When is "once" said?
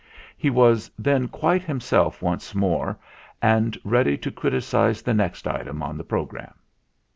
2.23-2.55